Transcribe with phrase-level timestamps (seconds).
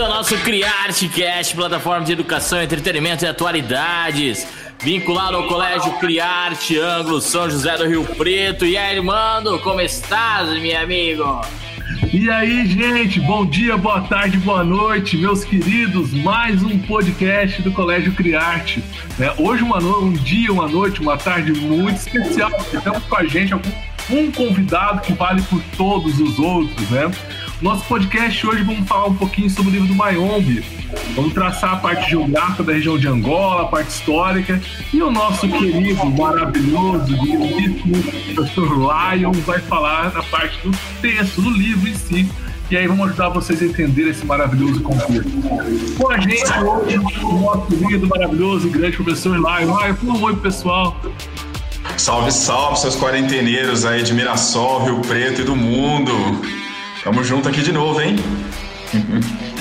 [0.00, 4.48] É o nosso CriArteCast, plataforma de educação, entretenimento e atualidades.
[4.78, 8.64] Vinculado ao Colégio Criarte, Ângulo São José do Rio Preto.
[8.64, 11.42] E aí, mano, como estás, meu amigo?
[12.14, 16.14] E aí, gente, bom dia, boa tarde, boa noite, meus queridos.
[16.14, 18.82] Mais um podcast do Colégio Criarte.
[19.20, 20.02] É, hoje, uma no...
[20.02, 22.50] um dia, uma noite, uma tarde muito especial.
[22.82, 23.54] Temos com a gente
[24.08, 27.10] um convidado que vale por todos os outros, né?
[27.60, 30.64] Nosso podcast hoje vamos falar um pouquinho sobre o livro do Mayombe.
[31.14, 34.58] Vamos traçar a parte geográfica da região de Angola, a parte histórica.
[34.94, 37.14] E o nosso querido, maravilhoso,
[38.34, 38.70] professor
[39.14, 42.32] Lion vai falar da parte do texto, do livro em si.
[42.70, 45.30] E aí vamos ajudar vocês a entender esse maravilhoso contexto.
[45.98, 49.78] Com a gente hoje, o nosso lindo, maravilhoso e grande professor Lion.
[49.78, 50.98] Lion, por oi pessoal.
[51.98, 56.12] Salve, salve, seus quarenteneiros aí de Mirassol, Rio Preto e do mundo.
[57.02, 58.16] Tamo junto aqui de novo, hein?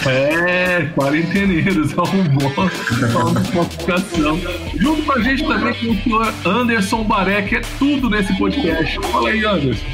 [0.05, 4.39] É, quarenteneiros, é um bom, uma classificação.
[4.75, 8.99] Junto com a gente também tem o senhor Anderson Baré, que é tudo nesse podcast.
[9.11, 9.85] Fala aí, Anderson.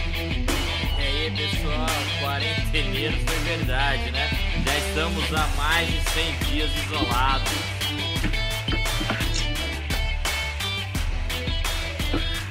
[0.97, 1.87] E aí, pessoal,
[2.21, 4.29] quarenteneiros foi verdade, né?
[4.65, 7.75] Já estamos há mais de 100 dias isolados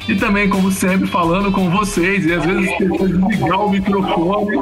[0.07, 4.57] E também, como sempre, falando com vocês, e às vezes de ligar o microfone,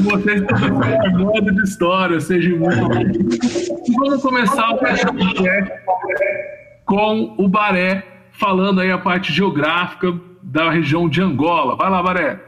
[0.00, 2.76] vocês estão modo de história, seja muito
[3.88, 5.72] E vamos começar o podcast
[6.84, 10.12] com o Baré, falando aí a parte geográfica
[10.42, 11.76] da região de Angola.
[11.76, 12.38] Vai lá, Baré.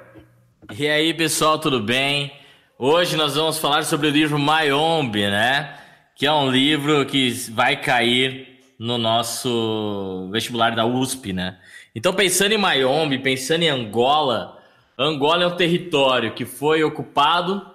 [0.79, 2.33] E aí, pessoal, tudo bem?
[2.79, 5.75] Hoje nós vamos falar sobre o livro Mayombe, né?
[6.15, 8.47] Que é um livro que vai cair
[8.79, 11.57] no nosso vestibular da USP, né?
[11.97, 14.63] Então, pensando em Mayombe, pensando em Angola,
[14.99, 17.67] Angola é um território que foi ocupado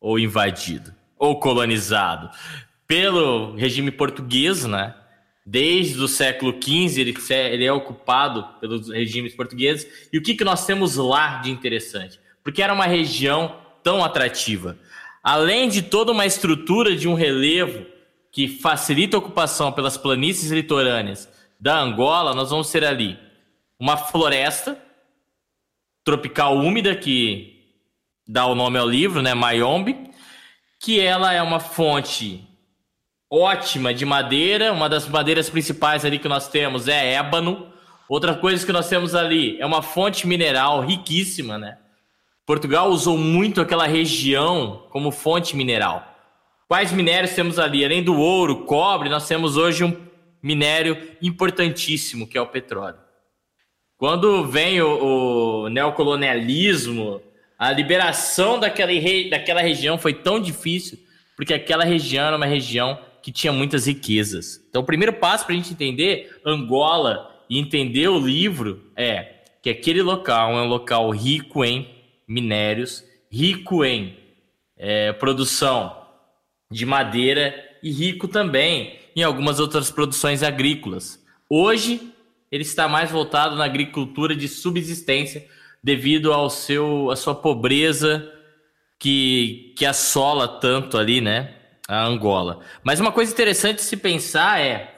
[0.00, 2.30] ou invadido ou colonizado
[2.86, 4.94] pelo regime português, né?
[5.44, 7.16] Desde o século XV ele,
[7.50, 10.08] ele é ocupado pelos regimes portugueses.
[10.12, 12.20] E o que, que nós temos lá de interessante?
[12.44, 14.78] Porque era uma região tão atrativa.
[15.20, 17.84] Além de toda uma estrutura de um relevo
[18.30, 21.28] que facilita a ocupação pelas planícies litorâneas
[21.58, 23.26] da Angola, nós vamos ter ali
[23.78, 24.76] uma floresta
[26.04, 27.58] tropical úmida que
[28.26, 30.10] dá o nome ao livro, né, Mayombe,
[30.80, 32.46] que ela é uma fonte
[33.30, 37.70] ótima de madeira, uma das madeiras principais ali que nós temos é ébano.
[38.08, 41.78] Outra coisa que nós temos ali é uma fonte mineral riquíssima, né?
[42.46, 46.02] Portugal usou muito aquela região como fonte mineral.
[46.66, 47.84] Quais minérios temos ali?
[47.84, 49.94] Além do ouro, cobre, nós temos hoje um
[50.42, 53.07] minério importantíssimo que é o petróleo.
[53.98, 57.20] Quando vem o, o neocolonialismo,
[57.58, 58.92] a liberação daquela,
[59.28, 60.96] daquela região foi tão difícil,
[61.36, 64.64] porque aquela região era uma região que tinha muitas riquezas.
[64.70, 69.68] Então, o primeiro passo para a gente entender Angola e entender o livro é que
[69.68, 71.88] aquele local é um local rico em
[72.26, 74.16] minérios, rico em
[74.76, 76.06] é, produção
[76.70, 81.20] de madeira e rico também em algumas outras produções agrícolas.
[81.50, 82.12] Hoje,
[82.50, 85.46] ele está mais voltado na agricultura de subsistência
[85.82, 88.32] devido ao seu a sua pobreza
[88.98, 91.54] que que assola tanto ali, né,
[91.86, 92.60] a Angola.
[92.82, 94.94] Mas uma coisa interessante se pensar é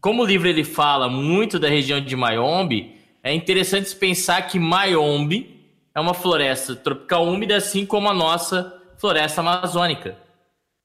[0.00, 4.58] como o livro ele fala muito da região de Mayombe, é interessante se pensar que
[4.58, 5.60] Mayombe
[5.94, 10.16] é uma floresta tropical úmida assim como a nossa floresta amazônica.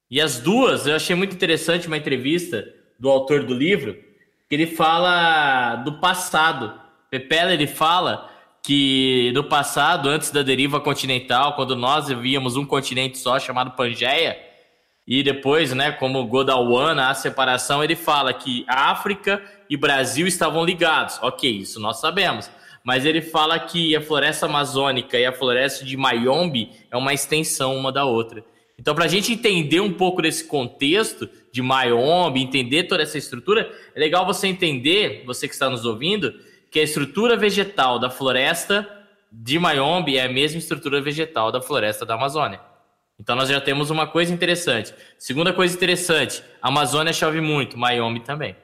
[0.09, 2.67] E as duas, eu achei muito interessante uma entrevista
[2.99, 3.97] do autor do livro,
[4.47, 6.73] que ele fala do passado.
[7.09, 8.29] Pepela ele fala
[8.63, 14.37] que no passado, antes da deriva continental, quando nós víamos um continente só chamado Pangeia,
[15.07, 21.17] e depois, né, como Godawana, a separação, ele fala que África e Brasil estavam ligados.
[21.21, 22.51] Ok, isso nós sabemos.
[22.83, 27.75] Mas ele fala que a floresta amazônica e a floresta de Mayombe é uma extensão
[27.77, 28.43] uma da outra.
[28.79, 33.71] Então, para a gente entender um pouco desse contexto de Mayombe, entender toda essa estrutura,
[33.95, 36.33] é legal você entender, você que está nos ouvindo,
[36.69, 38.87] que a estrutura vegetal da floresta
[39.31, 42.61] de Mayombe é a mesma estrutura vegetal da floresta da Amazônia.
[43.19, 44.93] Então, nós já temos uma coisa interessante.
[45.17, 48.55] Segunda coisa interessante, a Amazônia chove muito, Mayombe também.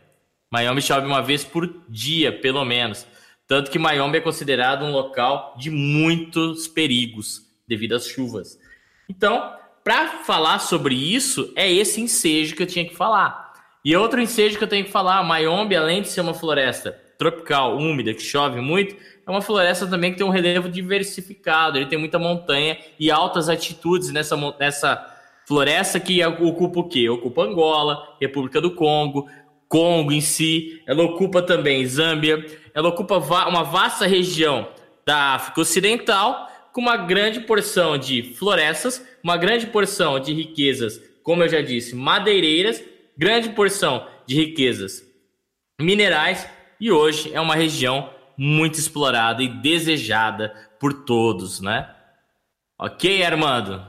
[0.52, 3.08] Mayombe chove uma vez por dia, pelo menos.
[3.48, 8.60] Tanto que Mayombe é considerado um local de muitos perigos devido às chuvas.
[9.10, 13.54] Então, para falar sobre isso, é esse ensejo que eu tinha que falar.
[13.84, 17.78] E outro ensejo que eu tenho que falar, Mayombe, além de ser uma floresta tropical,
[17.78, 18.96] úmida, que chove muito,
[19.26, 23.48] é uma floresta também que tem um relevo diversificado, ele tem muita montanha e altas
[23.50, 25.14] altitudes nessa, nessa
[25.46, 27.10] Floresta que ocupa o quê?
[27.10, 29.30] Ocupa Angola, República do Congo,
[29.68, 34.68] Congo em si, ela ocupa também Zâmbia, ela ocupa uma vasta região
[35.06, 41.44] da África Ocidental, com uma grande porção de florestas, uma grande porção de riquezas, como
[41.44, 42.84] eu já disse, madeireiras,
[43.18, 45.04] grande porção de riquezas
[45.80, 46.48] minerais,
[46.80, 51.90] e hoje é uma região muito explorada e desejada por todos, né?
[52.78, 53.86] Ok, Armando?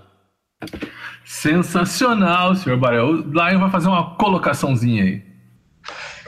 [1.24, 3.08] Sensacional, senhor Barel.
[3.08, 5.22] O Lion vai fazer uma colocaçãozinha aí.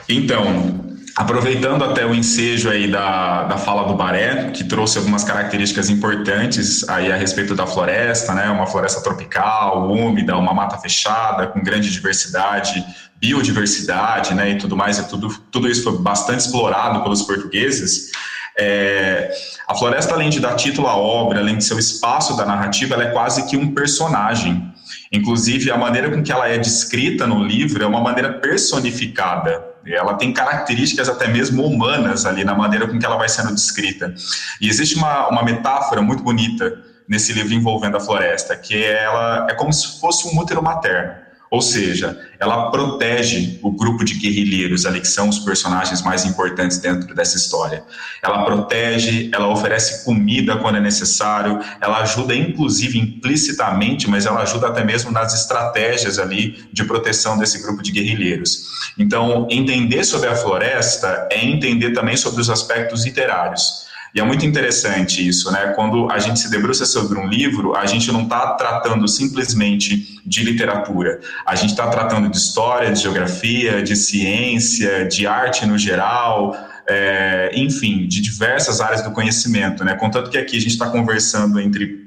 [0.09, 5.89] Então, aproveitando até o ensejo aí da, da fala do Baré, que trouxe algumas características
[5.89, 8.51] importantes aí a respeito da floresta, né?
[8.51, 12.85] Uma floresta tropical, úmida, uma mata fechada, com grande diversidade,
[13.17, 14.51] biodiversidade, né?
[14.51, 18.11] E tudo mais, e tudo, tudo isso foi bastante explorado pelos portugueses.
[18.59, 19.31] É,
[19.67, 22.95] a floresta, além de dar título à obra, além de ser o espaço da narrativa,
[22.95, 24.71] ela é quase que um personagem.
[25.11, 29.76] Inclusive, a maneira com que ela é descrita no livro é uma maneira personificada.
[29.87, 34.15] Ela tem características até mesmo humanas ali na maneira com que ela vai sendo descrita.
[34.61, 39.55] E existe uma, uma metáfora muito bonita nesse livro envolvendo a floresta, que ela é
[39.55, 41.26] como se fosse um útero materno.
[41.51, 46.79] Ou seja, ela protege o grupo de guerrilheiros ali, que são os personagens mais importantes
[46.79, 47.85] dentro dessa história.
[48.23, 54.69] Ela protege, ela oferece comida quando é necessário, ela ajuda inclusive implicitamente, mas ela ajuda
[54.69, 58.67] até mesmo nas estratégias ali de proteção desse grupo de guerrilheiros.
[58.99, 63.86] Então, entender sobre a floresta é entender também sobre os aspectos literários.
[64.17, 65.75] E é muito interessante isso, né?
[65.77, 70.43] Quando a gente se debruça sobre um livro, a gente não está tratando simplesmente de
[70.43, 76.57] literatura, a gente está tratando de história, de geografia, de ciência, de arte no geral,
[76.89, 79.95] é, enfim, de diversas áreas do conhecimento, né?
[79.97, 82.07] Contanto que aqui a gente está conversando entre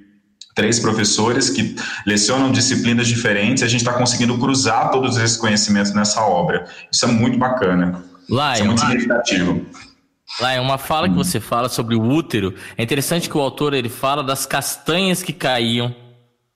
[0.56, 1.75] três professores que
[2.07, 6.65] lecionam disciplinas diferentes, a gente está conseguindo cruzar todos esses conhecimentos nessa obra.
[6.91, 8.03] Isso é muito bacana.
[8.56, 9.63] Isso é muito significativo.
[10.40, 11.18] Lá é uma fala que hum.
[11.18, 12.54] você fala sobre o útero.
[12.78, 15.94] É interessante que o autor ele fala das castanhas que caíam,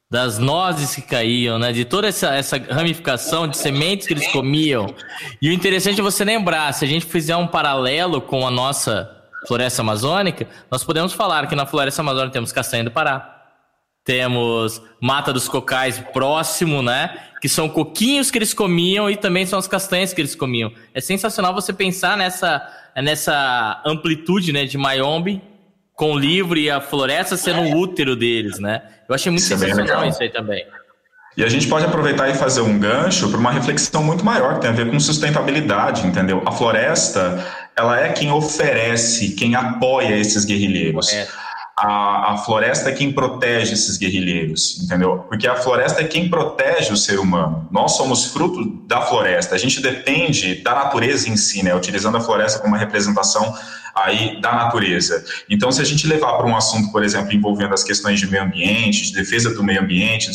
[0.09, 1.71] das nozes que caíam, né?
[1.71, 4.93] De toda essa, essa ramificação de sementes que eles comiam.
[5.41, 9.09] E o interessante é você lembrar, se a gente fizer um paralelo com a nossa
[9.47, 13.32] floresta amazônica, nós podemos falar que na floresta amazônica temos castanha do Pará,
[14.03, 17.17] temos mata dos cocais próximo, né?
[17.41, 20.71] Que são coquinhos que eles comiam e também são as castanhas que eles comiam.
[20.93, 22.61] É sensacional você pensar nessa
[22.95, 25.41] é nessa amplitude né, de Mayombe
[25.95, 28.81] com o livro e a floresta sendo o útero deles, né?
[29.07, 30.63] Eu achei muito isso sensacional é isso aí também.
[31.35, 34.61] E a gente pode aproveitar e fazer um gancho para uma reflexão muito maior, que
[34.61, 36.43] tem a ver com sustentabilidade, entendeu?
[36.45, 37.43] A floresta,
[37.75, 41.11] ela é quem oferece, quem apoia esses guerrilheiros.
[41.11, 41.27] É
[41.85, 45.25] a, a floresta é quem protege esses guerrilheiros, entendeu?
[45.27, 47.67] Porque a floresta é quem protege o ser humano.
[47.69, 49.53] Nós somos fruto da floresta.
[49.53, 51.75] A gente depende da natureza em si, né?
[51.75, 53.53] Utilizando a floresta como uma representação
[53.95, 55.23] aí da natureza.
[55.49, 58.43] Então, se a gente levar para um assunto, por exemplo, envolvendo as questões de meio
[58.43, 60.31] ambiente, de defesa do meio ambiente,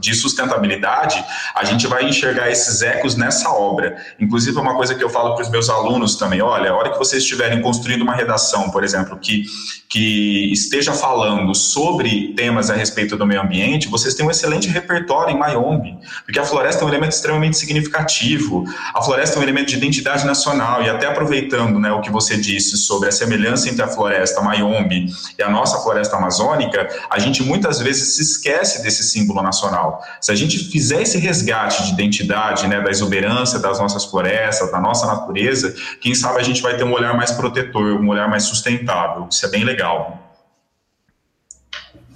[0.00, 1.22] de sustentabilidade,
[1.54, 3.96] a gente vai enxergar esses ecos nessa obra.
[4.18, 6.90] Inclusive, é uma coisa que eu falo para os meus alunos também: olha, a hora
[6.90, 9.44] que vocês estiverem construindo uma redação, por exemplo, que,
[9.88, 15.34] que esteja falando sobre temas a respeito do meio ambiente, vocês têm um excelente repertório
[15.34, 19.68] em Mayombe, porque a floresta é um elemento extremamente significativo, a floresta é um elemento
[19.68, 23.68] de identidade nacional, e até aproveitando né, o que você disse sobre sobre a semelhança
[23.68, 25.06] entre a floresta Mayombe
[25.36, 30.00] e a nossa floresta amazônica, a gente muitas vezes se esquece desse símbolo nacional.
[30.20, 34.80] Se a gente fizer esse resgate de identidade, né, da exuberância das nossas florestas, da
[34.80, 38.44] nossa natureza, quem sabe a gente vai ter um olhar mais protetor, um olhar mais
[38.44, 39.26] sustentável.
[39.30, 40.21] Isso é bem legal.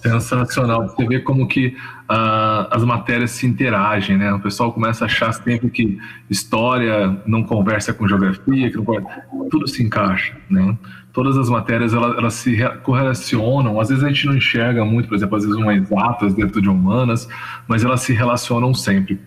[0.06, 0.88] Sensacional.
[0.88, 4.32] Você vê como que uh, as matérias se interagem, né?
[4.32, 5.98] O pessoal começa a achar sempre que
[6.30, 9.48] história não conversa com geografia, que não...
[9.50, 10.76] tudo se encaixa, né?
[11.12, 13.80] Todas as matérias elas, elas se correlacionam.
[13.80, 16.68] Às vezes a gente não enxerga muito, por exemplo, às vezes uma exatas dentro de
[16.68, 17.28] humanas,
[17.66, 19.18] mas elas se relacionam sempre.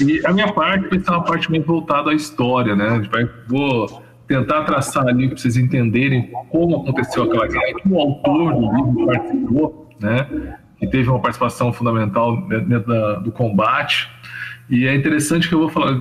[0.00, 3.02] E a minha parte vai ser uma parte meio voltada à história, né?
[3.10, 8.76] Vai, vou tentar traçar ali para vocês entenderem como aconteceu aquela guerra, o autor do
[8.76, 10.56] livro participou né?
[10.78, 14.10] Que teve uma participação fundamental dentro da, do combate.
[14.68, 16.00] E é interessante que eu vou falar.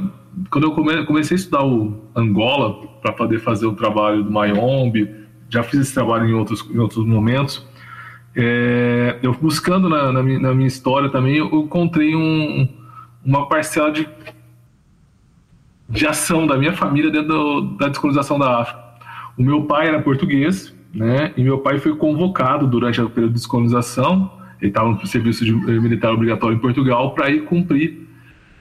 [0.50, 5.62] Quando eu comecei a estudar o Angola para poder fazer o trabalho do Mayombe, já
[5.64, 7.66] fiz esse trabalho em outros, em outros momentos.
[8.36, 12.68] É, eu buscando na, na, minha, na, minha, história também, eu encontrei um,
[13.24, 14.10] uma parcela de,
[15.88, 18.82] de ação da minha família dentro do, da descolonização da África.
[19.38, 21.34] O meu pai era português, né?
[21.36, 24.32] E meu pai foi convocado durante o período de descolonização.
[24.62, 28.08] Ele estava no serviço de, militar obrigatório em Portugal para ir cumprir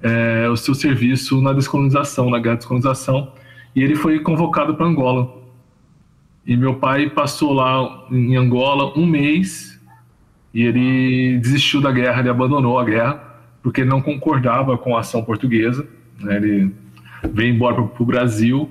[0.02, 3.32] é, o seu serviço na descolonização, na guerra de descolonização.
[3.76, 5.42] E ele foi convocado para Angola.
[6.46, 9.80] E meu pai passou lá em Angola um mês
[10.52, 15.00] e ele desistiu da guerra, ele abandonou a guerra porque ele não concordava com a
[15.00, 15.86] ação portuguesa.
[16.20, 16.36] Né?
[16.36, 16.74] Ele
[17.32, 18.68] veio embora para o Brasil,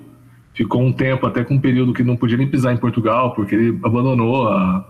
[0.54, 3.56] ficou um tempo, até com um período que não podia nem pisar em Portugal, porque
[3.56, 4.86] ele abandonou a,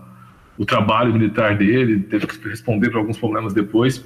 [0.58, 4.04] o trabalho militar dele, teve que responder para alguns problemas depois.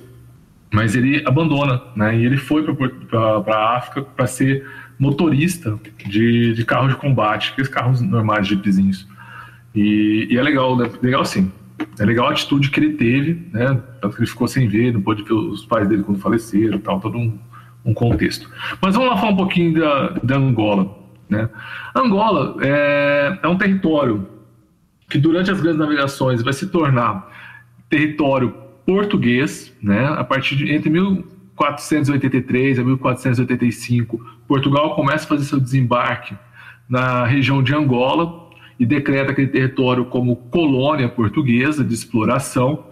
[0.73, 2.19] Mas ele abandona, né?
[2.19, 4.67] E ele foi para a África para ser
[4.99, 9.07] motorista de, de carro de combate, aqueles carros normais, de jeepzinhos.
[9.75, 10.91] E, e é legal, né?
[11.03, 11.53] legal sim.
[11.99, 13.81] É legal a atitude que ele teve, né?
[14.01, 16.99] Tanto que ele ficou sem ver, não pôde ver os pais dele quando faleceram, tal,
[17.01, 17.39] todo um,
[17.85, 18.51] um contexto.
[18.81, 20.96] Mas vamos lá falar um pouquinho da, da Angola.
[21.29, 21.49] Né?
[21.95, 24.29] Angola é, é um território
[25.09, 27.29] que durante as grandes navegações vai se tornar
[27.89, 28.55] território
[28.85, 30.07] português, né?
[30.07, 36.37] A partir de entre 1483 a 1485, Portugal começa a fazer seu desembarque
[36.89, 38.47] na região de Angola
[38.79, 42.85] e decreta aquele território como colônia portuguesa de exploração.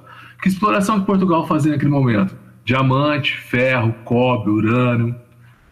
[0.42, 2.36] Que exploração que Portugal fazia naquele momento?
[2.64, 5.14] Diamante, ferro, cobre, urânio,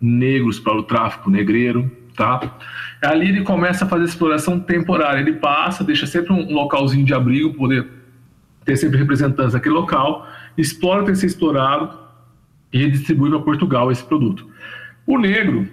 [0.00, 2.59] negros para o tráfico negreiro, tá?
[3.02, 5.21] Ali ele começa a fazer exploração temporária.
[5.21, 7.88] Ele passa, deixa sempre um localzinho de abrigo, poder
[8.64, 11.99] ter sempre representantes daquele local, explora o que ser explorado
[12.73, 14.47] e distribui para Portugal esse produto.
[15.07, 15.69] O negro,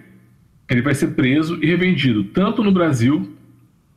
[0.69, 3.35] ele vai ser preso e revendido tanto no Brasil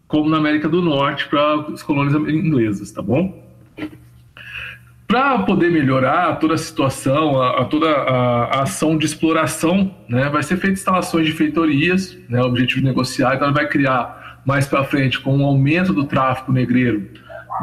[0.07, 3.43] como na América do Norte para as colônias inglesas, tá bom?
[5.12, 10.31] Para poder melhorar toda a situação, a, a toda a, a, ação de exploração, né,
[10.31, 14.66] vai ser feita instalações de feitorias, né, o objetivo de negociar, então vai criar mais
[14.66, 17.11] para frente com o aumento do tráfico negreiro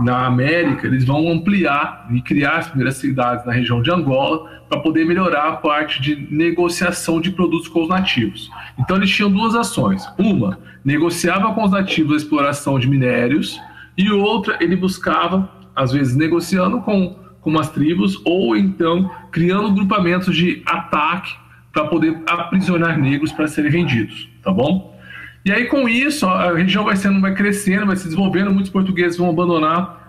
[0.04, 4.80] na América, eles vão ampliar e criar as primeiras cidades na região de Angola para
[4.82, 8.48] poder melhorar a parte de negociação de produtos com os nativos.
[8.78, 10.08] Então eles tinham duas ações.
[10.20, 13.60] Uma, negociava com os nativos a exploração de minérios
[13.98, 17.18] e outra, ele buscava, às vezes negociando com,
[17.52, 21.34] com as tribos ou então criando grupamentos de ataque
[21.72, 24.98] para poder aprisionar negros para serem vendidos, tá bom?
[25.46, 29.18] E aí, com isso, a região vai sendo, vai crescendo, vai se desenvolvendo, muitos portugueses
[29.18, 30.00] vão abandonar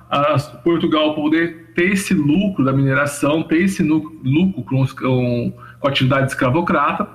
[0.64, 6.26] Portugal para poder ter esse lucro da mineração, ter esse lucro com, com, com atividade
[6.32, 7.08] escravocrata,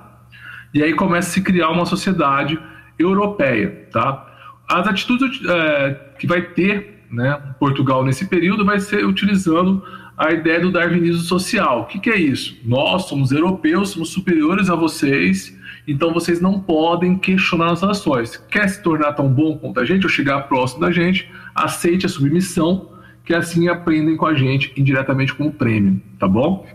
[0.72, 2.58] e aí começa a se criar uma sociedade
[2.98, 4.26] europeia, tá?
[4.66, 9.82] As atitudes é, que vai ter né, Portugal nesse período vai ser utilizando
[10.16, 11.82] a ideia do darwinismo social.
[11.82, 12.56] O que, que é isso?
[12.64, 15.56] Nós somos europeus, somos superiores a vocês,
[15.86, 18.36] então vocês não podem questionar as ações.
[18.50, 22.08] Quer se tornar tão bom quanto a gente ou chegar próximo da gente, aceite a
[22.08, 22.90] submissão,
[23.24, 26.66] que assim aprendem com a gente indiretamente como prêmio, tá bom?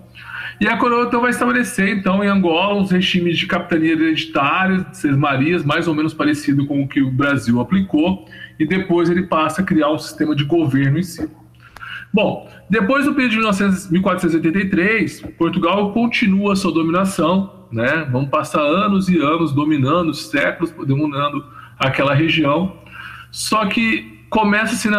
[0.59, 5.17] E a coroa então vai estabelecer então em Angola uns regimes de capitania hereditária, seis
[5.17, 8.27] marias, mais ou menos parecido com o que o Brasil aplicou,
[8.59, 11.27] e depois ele passa a criar um sistema de governo em si.
[12.13, 18.07] Bom, depois do período de 1483, Portugal continua sua dominação né?
[18.11, 21.43] Vamos passar anos e anos dominando, séculos dominando
[21.79, 22.75] aquela região.
[23.31, 24.89] Só que começa-se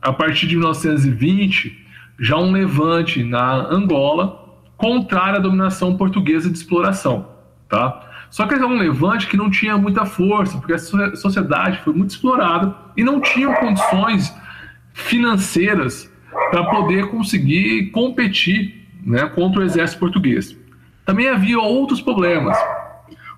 [0.00, 1.84] a partir de 1920
[2.18, 4.44] já um levante na Angola
[4.76, 7.28] contrário à dominação portuguesa de exploração,
[7.68, 8.02] tá?
[8.30, 12.10] Só que é um levante que não tinha muita força, porque a sociedade foi muito
[12.10, 14.34] explorada e não tinha condições
[14.92, 16.10] financeiras
[16.50, 20.56] para poder conseguir competir né, contra o exército português.
[21.04, 22.56] Também havia outros problemas.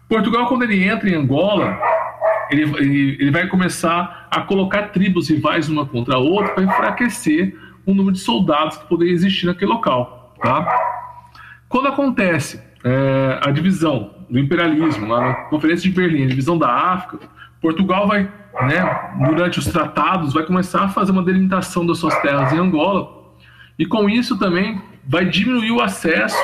[0.08, 1.78] Portugal, quando ele entra em Angola,
[2.50, 7.54] ele, ele, ele vai começar a colocar tribos rivais uma contra a outra para enfraquecer
[7.84, 10.34] o número de soldados que poderia existir naquele local.
[10.42, 10.66] Tá?
[11.68, 16.70] Quando acontece é, a divisão do imperialismo, lá na Conferência de Berlim, a divisão da
[16.70, 17.18] África,
[17.60, 18.30] Portugal vai,
[18.66, 23.18] né, durante os tratados, vai começar a fazer uma delimitação das suas terras em Angola,
[23.78, 26.36] e com isso também vai diminuir o acesso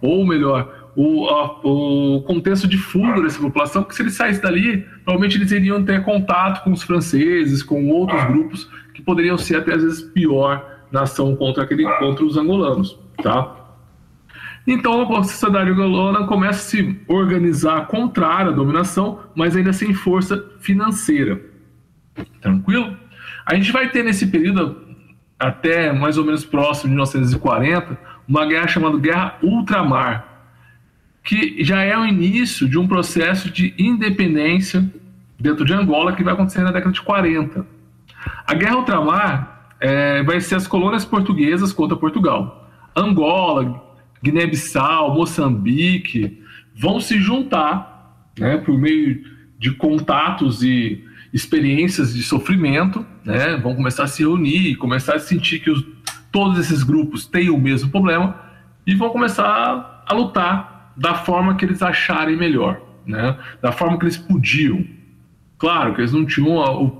[0.00, 4.78] ou melhor, o, a, o contexto de fuga dessa população, porque se eles saíssem dali,
[5.04, 9.74] provavelmente eles iriam ter contato com os franceses, com outros grupos que poderiam ser até
[9.74, 13.54] às vezes pior na ação contra, aquele, contra os angolanos, tá?
[14.66, 20.44] Então a sociedade angolana começa a se organizar contrária à dominação, mas ainda sem força
[20.60, 21.40] financeira.
[22.40, 22.96] Tranquilo?
[23.44, 24.82] A gente vai ter nesse período,
[25.38, 30.26] até mais ou menos próximo de 1940, uma guerra chamada Guerra Ultramar,
[31.22, 34.88] que já é o início de um processo de independência
[35.38, 37.66] dentro de Angola que vai acontecer na década de 40.
[38.46, 42.68] A Guerra Ultramar é, vai ser as colônias portuguesas contra Portugal.
[42.94, 43.82] Angola,
[44.22, 46.42] Guiné-Bissau, Moçambique
[46.74, 49.22] vão se juntar né, por meio
[49.58, 55.60] de contatos e experiências de sofrimento, né, vão começar a se reunir, começar a sentir
[55.60, 55.84] que os,
[56.30, 58.36] todos esses grupos têm o mesmo problema
[58.86, 64.04] e vão começar a lutar da forma que eles acharem melhor, né, da forma que
[64.04, 64.84] eles podiam.
[65.58, 66.90] Claro que eles não tinham o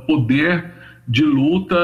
[0.00, 0.72] poder
[1.06, 1.76] de luta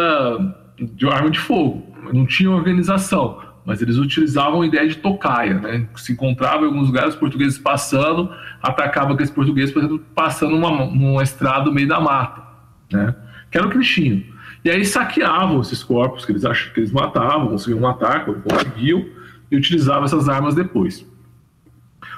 [0.78, 5.88] de arma de fogo, não tinham organização, mas eles utilizavam a ideia de tocaia, né?
[5.96, 8.32] Se encontrava em alguns lugares portugueses passando,
[8.62, 12.42] atacava aqueles portugueses, por exemplo, passando numa, numa estrada no meio da mata,
[12.92, 13.12] né?
[13.50, 14.22] Que era o que eles tinham.
[14.64, 19.04] E aí saqueavam esses corpos que eles acham que eles matavam, conseguiam matar quando conseguiam,
[19.50, 21.00] e utilizavam essas armas depois.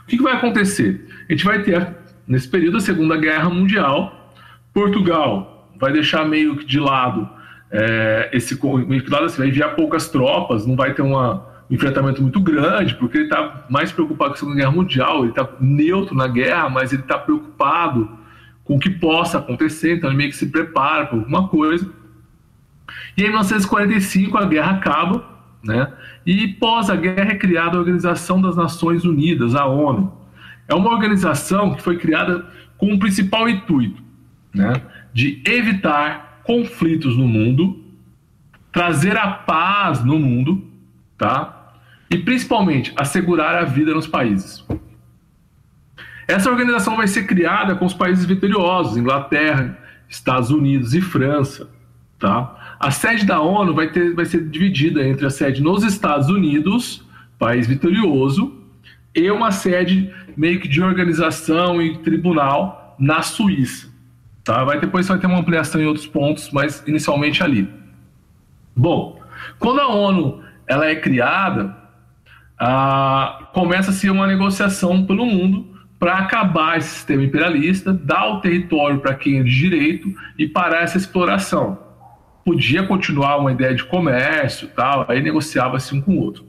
[0.03, 1.09] O que, que vai acontecer?
[1.29, 4.35] A gente vai ter, nesse período, a Segunda Guerra Mundial,
[4.73, 7.29] Portugal vai deixar meio que de lado
[7.71, 12.41] é, esse claro, assim, vai enviar poucas tropas, não vai ter uma, um enfrentamento muito
[12.41, 16.27] grande, porque ele está mais preocupado com a Segunda Guerra Mundial, ele está neutro na
[16.27, 18.19] guerra, mas ele está preocupado
[18.65, 21.91] com o que possa acontecer, então ele meio que se prepara para alguma coisa.
[23.17, 25.25] E em 1945 a guerra acaba,
[25.63, 25.93] né?
[26.25, 30.13] E pós a guerra é criada a Organização das Nações Unidas, a ONU.
[30.67, 32.47] É uma organização que foi criada
[32.77, 34.03] com o principal intuito,
[34.55, 34.75] né?
[35.13, 37.79] De evitar conflitos no mundo,
[38.73, 40.65] trazer a paz no mundo,
[41.19, 41.75] tá?
[42.11, 44.65] E principalmente assegurar a vida nos países.
[46.27, 49.79] Essa organização vai ser criada com os países vitoriosos, Inglaterra,
[50.09, 51.69] Estados Unidos e França,
[52.19, 52.77] tá?
[52.81, 57.05] A sede da ONU vai, ter, vai ser dividida entre a sede nos Estados Unidos,
[57.39, 58.57] país vitorioso,
[59.15, 63.88] e uma sede meio que de organização e tribunal na Suíça.
[64.49, 64.65] Tá?
[64.65, 67.71] Vai, depois vai ter uma ampliação em outros pontos, mas inicialmente ali.
[68.75, 69.21] Bom,
[69.59, 71.77] quando a ONU ela é criada,
[73.53, 79.39] começa-se uma negociação pelo mundo para acabar esse sistema imperialista, dar o território para quem
[79.39, 81.79] é de direito e parar essa exploração.
[82.43, 86.47] Podia continuar uma ideia de comércio, tal, aí negociava-se um com o outro.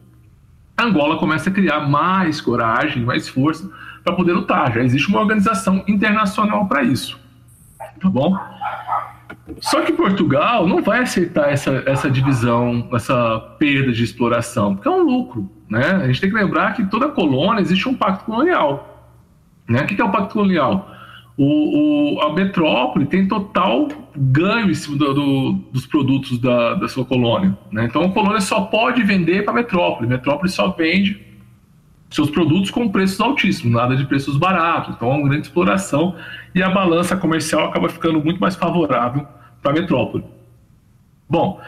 [0.77, 3.69] Angola começa a criar mais coragem, mais força
[4.05, 4.71] para poder lutar.
[4.73, 7.27] Já existe uma organização internacional para isso
[7.99, 8.37] tá bom?
[9.59, 14.91] Só que Portugal não vai aceitar essa, essa divisão, essa perda de exploração, porque é
[14.91, 15.49] um lucro.
[15.69, 15.85] Né?
[15.85, 19.11] A gente tem que lembrar que toda colônia existe um pacto colonial.
[19.67, 19.81] Né?
[19.81, 20.89] O que é o pacto colonial?
[21.37, 26.87] O, o, a metrópole tem total ganho em cima do, do, dos produtos da, da
[26.87, 27.57] sua colônia.
[27.71, 27.85] Né?
[27.85, 30.07] Então a colônia só pode vender para a metrópole.
[30.07, 31.28] A metrópole só vende
[32.09, 34.95] seus produtos com preços altíssimos, nada de preços baratos.
[34.95, 36.15] Então é uma grande exploração
[36.53, 39.27] e a balança comercial acaba ficando muito mais favorável
[39.61, 40.23] para a metrópole.
[41.29, 41.61] Bom,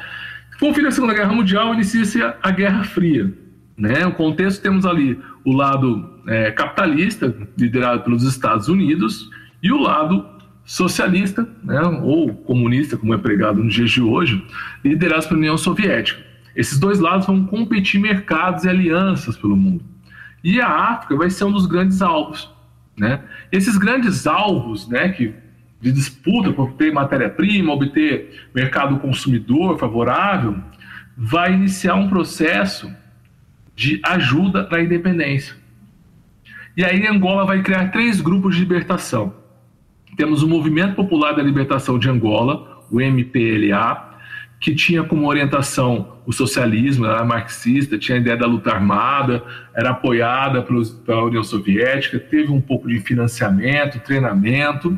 [0.59, 3.31] com o fim da Segunda Guerra Mundial, inicia-se a Guerra Fria.
[3.77, 4.05] Né?
[4.05, 9.29] O contexto temos ali o lado é, capitalista, liderado pelos Estados Unidos,
[9.61, 10.25] e o lado
[10.63, 14.43] socialista, né, ou comunista, como é pregado nos dias de hoje,
[14.83, 16.21] liderados pela União Soviética.
[16.55, 19.83] Esses dois lados vão competir mercados e alianças pelo mundo.
[20.43, 22.51] E a África vai ser um dos grandes alvos.
[22.97, 23.21] Né?
[23.51, 25.33] Esses grandes alvos né, que,
[25.79, 30.57] de disputa por obter matéria-prima, obter mercado consumidor favorável,
[31.15, 32.91] vai iniciar um processo
[33.75, 35.55] de ajuda na independência.
[36.75, 39.33] E aí Angola vai criar três grupos de libertação.
[40.15, 44.10] Temos o Movimento Popular da Libertação de Angola, o MPLA,
[44.61, 49.43] que tinha como orientação o socialismo, era marxista, tinha a ideia da luta armada,
[49.75, 54.97] era apoiada pela União Soviética, teve um pouco de financiamento, treinamento.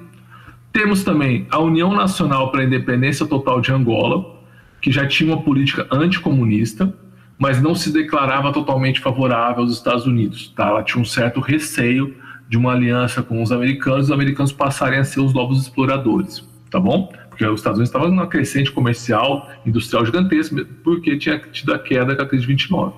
[0.74, 4.36] Temos também a União Nacional para a Independência Total de Angola,
[4.82, 6.94] que já tinha uma política anticomunista,
[7.40, 10.50] mas não se declarava totalmente favorável aos Estados Unidos.
[10.50, 10.68] Tá?
[10.68, 12.14] Ela tinha um certo receio
[12.50, 16.82] de uma aliança com os americanos, os americanos passarem a ser os novos exploradores, tá
[16.82, 17.10] bom?
[17.34, 22.16] Porque os Estados Unidos estavam numa crescente comercial, industrial gigantesca, porque tinha tido a queda
[22.16, 22.94] da crise de 29.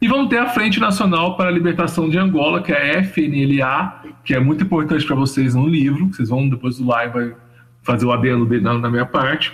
[0.00, 4.02] E vamos ter a Frente Nacional para a Libertação de Angola, que é a FNLA,
[4.24, 7.34] que é muito importante para vocês no livro, vocês vão depois do live vai
[7.82, 9.52] fazer o adendo na, na minha parte,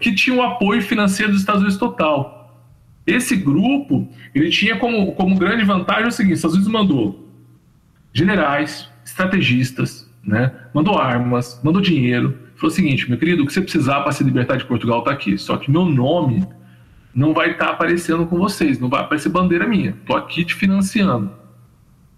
[0.00, 2.66] que tinha o apoio financeiro dos Estados Unidos total.
[3.06, 7.26] Esse grupo, ele tinha como, como grande vantagem o seguinte, os Estados Unidos mandou
[8.12, 10.52] generais, estrategistas, né?
[10.74, 14.24] mandou armas, mandou dinheiro, falou o seguinte, meu querido, o que você precisar para se
[14.24, 15.38] libertar de Portugal está aqui.
[15.38, 16.46] Só que meu nome
[17.14, 19.90] não vai estar tá aparecendo com vocês, não vai aparecer bandeira minha.
[19.90, 21.30] Estou aqui te financiando.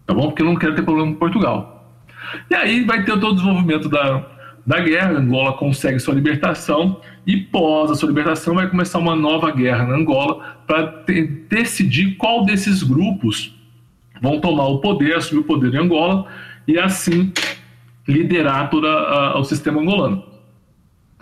[0.06, 0.28] Tá bom?
[0.28, 1.94] Porque eu não quero ter problema com Portugal.
[2.50, 4.26] E aí vai ter todo o desenvolvimento da,
[4.66, 9.50] da guerra, Angola consegue sua libertação e pós a sua libertação vai começar uma nova
[9.50, 11.04] guerra na Angola para
[11.48, 13.54] decidir qual desses grupos
[14.20, 16.26] vão tomar o poder, assumir o poder em Angola
[16.66, 17.32] e assim
[18.06, 20.29] liderar todo o sistema angolano.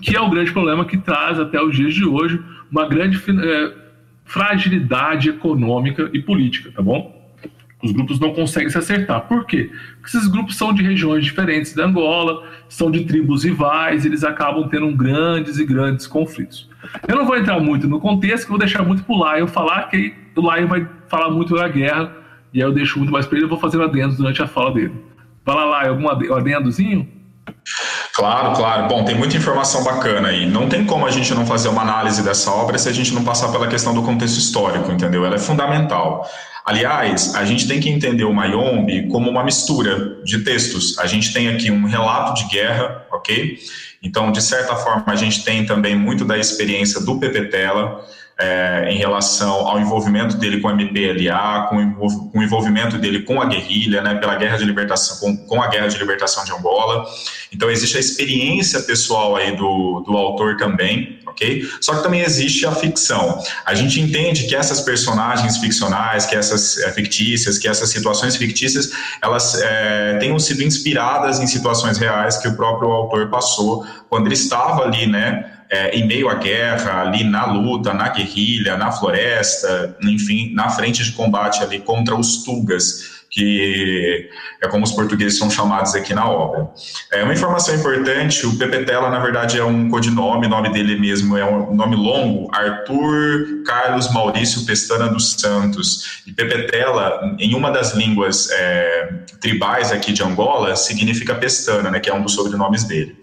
[0.00, 3.72] Que é o grande problema que traz até os dias de hoje uma grande é,
[4.24, 7.16] fragilidade econômica e política, tá bom?
[7.82, 9.22] Os grupos não conseguem se acertar.
[9.22, 9.70] Por quê?
[10.00, 14.68] Porque esses grupos são de regiões diferentes da Angola, são de tribos rivais, eles acabam
[14.68, 16.68] tendo grandes e grandes conflitos.
[17.06, 20.12] Eu não vou entrar muito no contexto, vou deixar muito para o Lion falar, que
[20.34, 22.12] o Lion vai falar muito da guerra,
[22.52, 24.72] e aí eu deixo muito mais para ele, eu vou fazer adendos durante a fala
[24.72, 24.94] dele.
[25.44, 27.08] Fala lá, algum adendozinho?
[28.18, 28.88] Claro, claro.
[28.88, 30.44] Bom, tem muita informação bacana aí.
[30.44, 33.22] Não tem como a gente não fazer uma análise dessa obra se a gente não
[33.22, 35.24] passar pela questão do contexto histórico, entendeu?
[35.24, 36.28] Ela é fundamental.
[36.64, 40.98] Aliás, a gente tem que entender o Mayombe como uma mistura de textos.
[40.98, 43.56] A gente tem aqui um relato de guerra, ok?
[44.02, 48.04] Então, de certa forma, a gente tem também muito da experiência do Pepetela
[48.40, 51.92] é, em relação ao envolvimento dele com o MPLA, com,
[52.30, 55.66] com o envolvimento dele com a guerrilha, né, pela guerra de libertação, com, com, a
[55.66, 57.04] guerra de libertação de Angola.
[57.52, 61.68] Então existe a experiência pessoal aí do, do autor também, ok?
[61.80, 63.42] Só que também existe a ficção.
[63.66, 68.90] A gente entende que essas personagens ficcionais, que essas é, fictícias, que essas situações fictícias,
[69.20, 74.34] elas é, tenham sido inspiradas em situações reais que o próprio autor passou quando ele
[74.34, 75.58] estava ali, né?
[75.70, 81.04] é, em meio à guerra, ali na luta, na guerrilha, na floresta, enfim, na frente
[81.04, 84.30] de combate ali contra os Tugas, que
[84.62, 86.66] é como os portugueses são chamados aqui na obra.
[87.12, 91.36] É uma informação importante, o Pepetela, na verdade, é um codinome, o nome dele mesmo
[91.36, 96.22] é um nome longo, Arthur Carlos Maurício Pestana dos Santos.
[96.26, 102.08] E Pepetela, em uma das línguas é, tribais aqui de Angola, significa pestana, né, que
[102.08, 103.14] é um dos sobrenomes dele.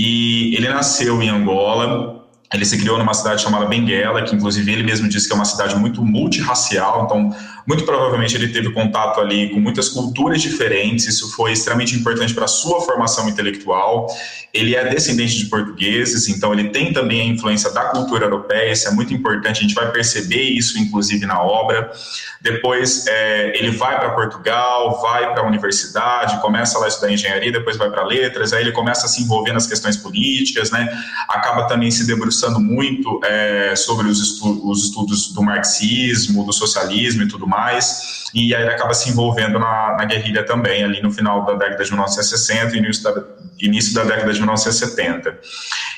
[0.00, 4.84] E ele nasceu em Angola, ele se criou numa cidade chamada Benguela, que inclusive ele
[4.84, 7.34] mesmo disse que é uma cidade muito multirracial, então
[7.68, 12.46] muito provavelmente ele teve contato ali com muitas culturas diferentes, isso foi extremamente importante para
[12.46, 14.06] a sua formação intelectual.
[14.54, 18.88] Ele é descendente de portugueses, então ele tem também a influência da cultura europeia, isso
[18.88, 21.92] é muito importante, a gente vai perceber isso inclusive na obra.
[22.40, 27.52] Depois é, ele vai para Portugal, vai para a universidade, começa lá a estudar engenharia,
[27.52, 30.88] depois vai para letras, aí ele começa a se envolver nas questões políticas, né?
[31.28, 37.24] acaba também se debruçando muito é, sobre os, estu os estudos do marxismo, do socialismo
[37.24, 41.02] e tudo mais mais, e aí ele acaba se envolvendo na, na guerrilha também, ali
[41.02, 43.22] no final da década de 1960 e início da,
[43.60, 45.38] início da década de 1970.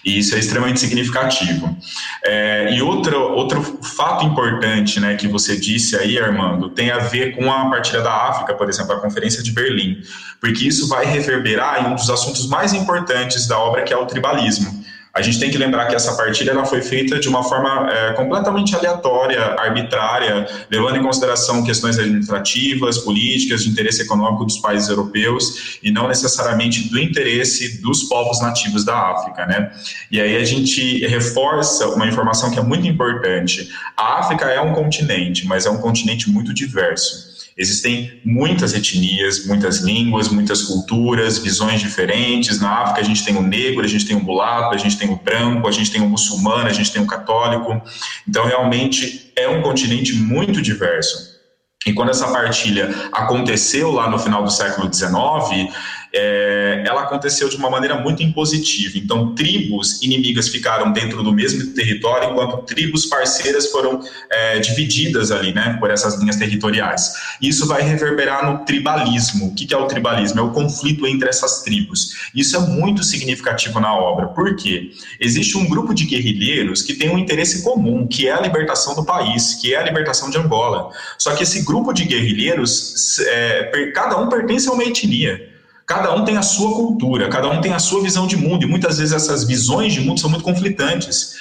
[0.04, 1.76] E isso é extremamente significativo.
[2.24, 7.36] É, e outro, outro fato importante né, que você disse aí, Armando, tem a ver
[7.36, 10.00] com a partilha da África, por exemplo, a Conferência de Berlim,
[10.40, 14.06] porque isso vai reverberar em um dos assuntos mais importantes da obra, que é o
[14.06, 14.79] tribalismo.
[15.12, 18.12] A gente tem que lembrar que essa partilha ela foi feita de uma forma é,
[18.12, 25.78] completamente aleatória, arbitrária, levando em consideração questões administrativas, políticas, de interesse econômico dos países europeus
[25.82, 29.72] e não necessariamente do interesse dos povos nativos da África, né?
[30.10, 33.68] E aí a gente reforça uma informação que é muito importante.
[33.96, 37.29] A África é um continente, mas é um continente muito diverso.
[37.60, 42.58] Existem muitas etnias, muitas línguas, muitas culturas, visões diferentes.
[42.58, 45.10] Na África a gente tem o negro, a gente tem o mulato, a gente tem
[45.10, 47.78] o branco, a gente tem o muçulmano, a gente tem o católico.
[48.26, 51.38] Então, realmente é um continente muito diverso.
[51.86, 55.70] E quando essa partilha aconteceu lá no final do século XIX,
[56.12, 58.98] é, ela aconteceu de uma maneira muito impositiva.
[58.98, 65.52] Então, tribos inimigas ficaram dentro do mesmo território, enquanto tribos parceiras foram é, divididas ali,
[65.52, 67.12] né, por essas linhas territoriais.
[67.40, 69.48] Isso vai reverberar no tribalismo.
[69.48, 70.40] O que é o tribalismo?
[70.40, 72.14] É o conflito entre essas tribos.
[72.34, 74.28] Isso é muito significativo na obra.
[74.28, 74.90] Por quê?
[75.20, 79.04] Existe um grupo de guerrilheiros que tem um interesse comum, que é a libertação do
[79.04, 80.90] país, que é a libertação de Angola.
[81.18, 85.49] Só que esse grupo de guerrilheiros, é, cada um pertence a uma etnia.
[85.90, 88.66] Cada um tem a sua cultura, cada um tem a sua visão de mundo, e
[88.66, 91.34] muitas vezes essas visões de mundo são muito conflitantes.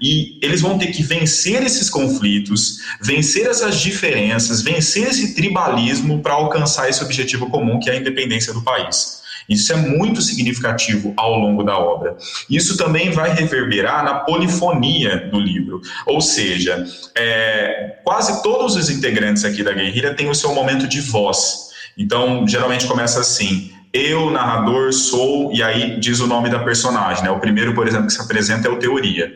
[0.00, 6.32] E eles vão ter que vencer esses conflitos, vencer essas diferenças, vencer esse tribalismo para
[6.32, 9.22] alcançar esse objetivo comum, que é a independência do país.
[9.48, 12.16] Isso é muito significativo ao longo da obra.
[12.50, 16.84] Isso também vai reverberar na polifonia do livro, ou seja,
[17.14, 21.70] é, quase todos os integrantes aqui da guerrilha têm o seu momento de voz.
[21.96, 27.22] Então, geralmente começa assim: eu, narrador, sou, e aí diz o nome da personagem.
[27.22, 27.30] Né?
[27.30, 29.34] O primeiro, por exemplo, que se apresenta é o Teoria.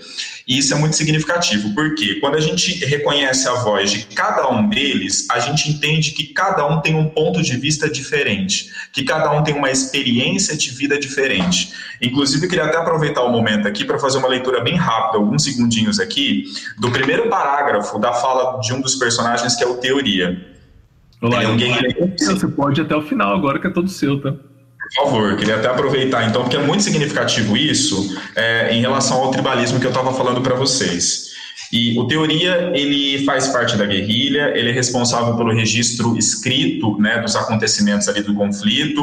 [0.48, 4.66] E isso é muito significativo, porque quando a gente reconhece a voz de cada um
[4.66, 9.30] deles, a gente entende que cada um tem um ponto de vista diferente, que cada
[9.32, 11.72] um tem uma experiência de vida diferente.
[12.00, 16.00] Inclusive, queria até aproveitar o momento aqui para fazer uma leitura bem rápida, alguns segundinhos
[16.00, 16.44] aqui,
[16.78, 20.55] do primeiro parágrafo da fala de um dos personagens, que é o Teoria.
[21.20, 21.56] Olá, é um
[22.18, 24.32] Você pode ir até o final agora, que é todo seu, tá?
[24.32, 29.30] Por favor, queria até aproveitar então, porque é muito significativo isso é, em relação ao
[29.30, 31.34] tribalismo que eu estava falando para vocês.
[31.72, 37.18] E o Teoria, ele faz parte da guerrilha, ele é responsável pelo registro escrito né,
[37.18, 39.02] dos acontecimentos ali do conflito,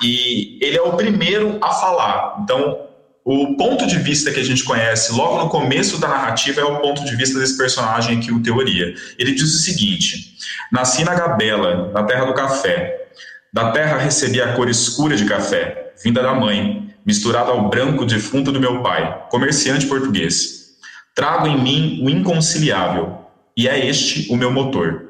[0.00, 2.38] e ele é o primeiro a falar.
[2.44, 2.78] Então,
[3.24, 6.78] o ponto de vista que a gente conhece logo no começo da narrativa é o
[6.78, 8.94] ponto de vista desse personagem aqui, o Teoria.
[9.18, 10.29] Ele diz o seguinte:
[10.70, 13.08] Nasci na Gabela, na terra do café.
[13.52, 18.52] Da terra recebi a cor escura de café, vinda da mãe, misturada ao branco defunto
[18.52, 20.76] do meu pai, comerciante português.
[21.12, 23.18] Trago em mim o inconciliável,
[23.56, 25.06] e é este o meu motor.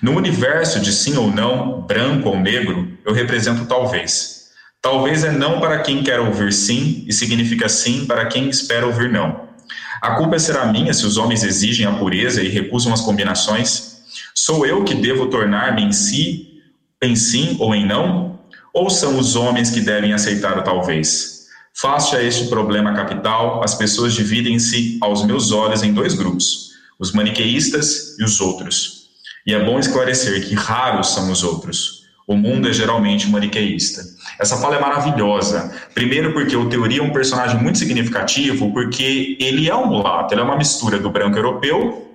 [0.00, 4.50] No universo de sim ou não, branco ou negro, eu represento talvez.
[4.80, 9.10] Talvez é não para quem quer ouvir sim e significa sim para quem espera ouvir
[9.10, 9.48] não.
[10.00, 13.91] A culpa será minha se os homens exigem a pureza e recusam as combinações?
[14.34, 16.62] Sou eu que devo tornar-me em si,
[17.02, 18.40] em sim ou em não?
[18.72, 21.46] Ou são os homens que devem aceitar o talvez?
[21.74, 27.12] Face a este problema capital, as pessoas dividem-se aos meus olhos em dois grupos: os
[27.12, 29.08] maniqueístas e os outros.
[29.46, 34.02] E é bom esclarecer que raros são os outros o mundo é geralmente maniqueísta.
[34.38, 35.72] Essa fala é maravilhosa.
[35.94, 40.40] Primeiro, porque o Teoria é um personagem muito significativo, porque ele é um mulato, ele
[40.40, 42.08] é uma mistura do branco europeu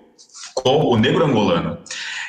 [0.55, 1.77] com o negro angolano.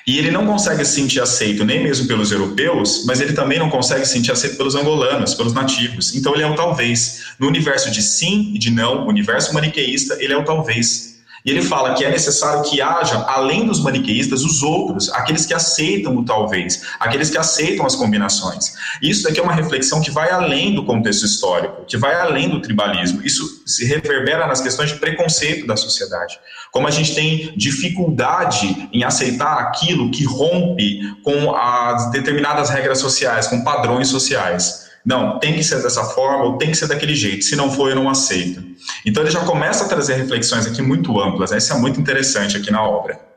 [0.08, 3.68] E ele não consegue se sentir aceito nem mesmo pelos europeus, mas ele também não
[3.68, 6.16] consegue se sentir aceito pelos angolanos, pelos nativos.
[6.16, 7.24] Então ele é o talvez.
[7.38, 11.07] No universo de sim e de não, universo maniqueísta, ele é o talvez.
[11.44, 15.54] E ele fala que é necessário que haja, além dos maniqueístas, os outros, aqueles que
[15.54, 18.74] aceitam o talvez, aqueles que aceitam as combinações.
[19.00, 22.60] Isso daqui é uma reflexão que vai além do contexto histórico, que vai além do
[22.60, 23.22] tribalismo.
[23.24, 26.38] Isso se reverbera nas questões de preconceito da sociedade.
[26.72, 33.46] Como a gente tem dificuldade em aceitar aquilo que rompe com as determinadas regras sociais,
[33.46, 34.87] com padrões sociais.
[35.04, 37.44] Não, tem que ser dessa forma ou tem que ser daquele jeito.
[37.44, 38.62] Se não for, eu não aceito.
[39.04, 41.50] Então ele já começa a trazer reflexões aqui muito amplas.
[41.50, 41.58] Né?
[41.58, 43.27] Isso é muito interessante aqui na obra.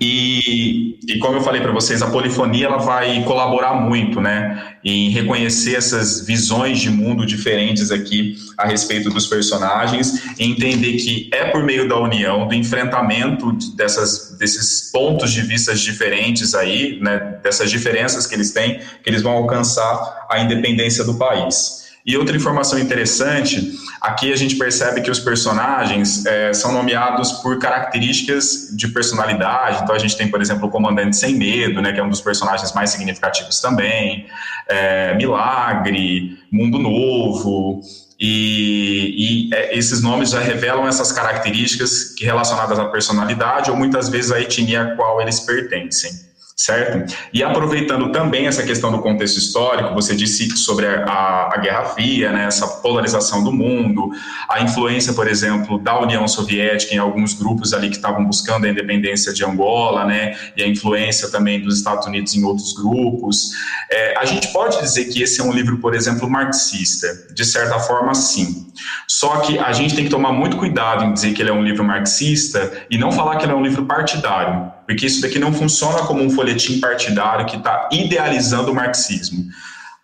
[0.00, 5.10] E, e como eu falei para vocês, a polifonia ela vai colaborar muito, né, em
[5.10, 11.44] reconhecer essas visões de mundo diferentes aqui a respeito dos personagens, e entender que é
[11.46, 17.70] por meio da união, do enfrentamento dessas, desses pontos de vista diferentes aí, né, dessas
[17.70, 21.81] diferenças que eles têm, que eles vão alcançar a independência do país.
[22.04, 27.58] E outra informação interessante, aqui a gente percebe que os personagens é, são nomeados por
[27.60, 29.82] características de personalidade.
[29.82, 32.20] Então a gente tem, por exemplo, o Comandante Sem Medo, né, que é um dos
[32.20, 34.26] personagens mais significativos também,
[34.68, 37.80] é, Milagre, Mundo Novo.
[38.18, 44.08] E, e é, esses nomes já revelam essas características que relacionadas à personalidade ou muitas
[44.08, 47.14] vezes à etnia a qual eles pertencem certo?
[47.32, 52.30] E aproveitando também essa questão do contexto histórico, você disse sobre a, a, Guerra Fria,
[52.30, 54.10] né, essa polarização do mundo,
[54.48, 58.68] a influência, por exemplo, da União Soviética em alguns grupos ali que estavam buscando a
[58.68, 63.52] independência de Angola, né, e a influência também dos Estados Unidos em outros grupos.
[63.90, 67.78] É, a gente pode dizer que esse é um livro, por exemplo, marxista, de certa
[67.78, 68.66] forma, sim.
[69.08, 71.62] Só que a gente tem que tomar muito cuidado em dizer que ele é um
[71.62, 75.52] livro marxista e não falar que ele é um livro partidário porque isso daqui não
[75.52, 79.44] funciona como um folhetim partidário que está idealizando o marxismo.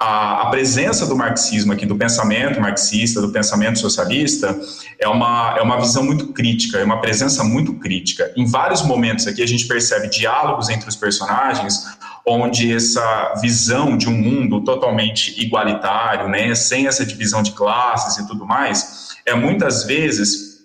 [0.01, 4.57] A, a, presença do marxismo aqui, do pensamento marxista, do pensamento socialista,
[4.97, 8.33] é uma, é uma visão muito crítica, é uma presença muito crítica.
[8.37, 11.85] Em vários momentos aqui a gente percebe diálogos entre os personagens,
[12.25, 18.27] onde essa visão de um mundo totalmente igualitário, né, sem essa divisão de classes e
[18.29, 20.59] tudo mais, é muitas vezes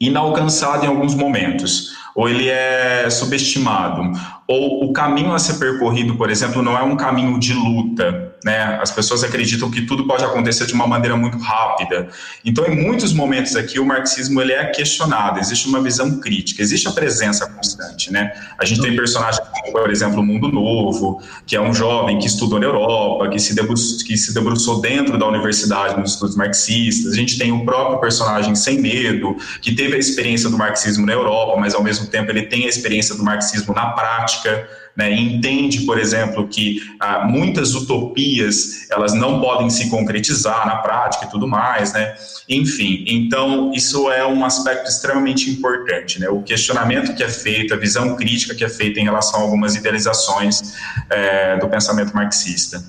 [0.00, 4.12] inalcançado em alguns momentos ou ele é subestimado,
[4.46, 8.78] ou o caminho a ser percorrido, por exemplo, não é um caminho de luta, né?
[8.80, 12.08] As pessoas acreditam que tudo pode acontecer de uma maneira muito rápida.
[12.44, 16.86] Então, em muitos momentos aqui, o marxismo ele é questionado, existe uma visão crítica, existe
[16.86, 18.32] a presença constante, né?
[18.58, 22.26] A gente tem personagens como, por exemplo, o Mundo Novo, que é um jovem que
[22.26, 27.14] estudou na Europa, que se, debruçou, que se debruçou dentro da universidade nos estudos marxistas.
[27.14, 31.14] A gente tem o próprio personagem Sem Medo, que teve a experiência do marxismo na
[31.14, 35.12] Europa, mas ao mesmo tempo ele tem a experiência do marxismo na prática, né?
[35.12, 41.30] Entende, por exemplo, que ah, muitas utopias elas não podem se concretizar na prática e
[41.30, 42.14] tudo mais, né?
[42.48, 46.28] Enfim, então isso é um aspecto extremamente importante, né?
[46.28, 49.74] O questionamento que é feito, a visão crítica que é feita em relação a algumas
[49.74, 50.74] idealizações
[51.10, 52.84] é, do pensamento marxista.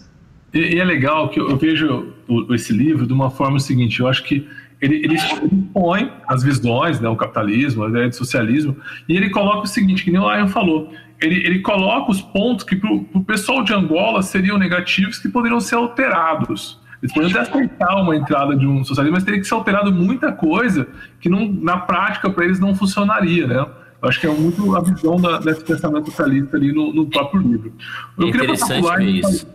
[0.53, 2.13] E, e, é legal que eu vejo
[2.51, 4.47] esse livro de uma forma seguinte, eu acho que
[4.81, 8.75] ele, ele expõe as visões, né, o capitalismo, a ideia de socialismo,
[9.07, 12.65] e ele coloca o seguinte, que nem o Lion falou, ele, ele coloca os pontos
[12.65, 16.79] que para o pessoal de Angola seriam negativos que poderiam ser alterados.
[17.01, 20.31] Eles poderiam até aceitar uma entrada de um socialismo, mas teria que ser alterado muita
[20.31, 20.87] coisa
[21.19, 23.65] que não, na prática para eles não funcionaria, né?
[24.01, 27.41] Eu acho que é muito a visão da, desse pensamento socialista ali no, no próprio
[27.41, 27.73] livro.
[28.17, 29.47] Eu é interessante ver isso.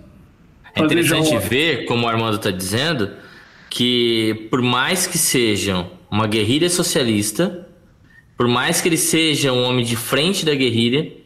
[0.74, 3.10] É interessante ver, como o Armando está dizendo,
[3.68, 7.66] que por mais que sejam uma guerrilha socialista,
[8.36, 11.19] por mais que eles sejam um homem de frente da guerrilha,